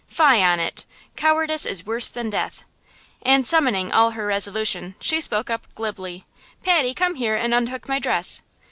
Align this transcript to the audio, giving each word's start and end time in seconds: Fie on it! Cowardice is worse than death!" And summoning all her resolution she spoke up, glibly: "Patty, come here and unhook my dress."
Fie 0.07 0.41
on 0.41 0.59
it! 0.59 0.87
Cowardice 1.15 1.63
is 1.63 1.85
worse 1.85 2.09
than 2.09 2.31
death!" 2.31 2.65
And 3.21 3.45
summoning 3.45 3.91
all 3.91 4.09
her 4.17 4.25
resolution 4.25 4.95
she 4.99 5.21
spoke 5.21 5.51
up, 5.51 5.67
glibly: 5.75 6.25
"Patty, 6.63 6.95
come 6.95 7.13
here 7.13 7.35
and 7.35 7.53
unhook 7.53 7.87
my 7.87 7.99
dress." 7.99 8.41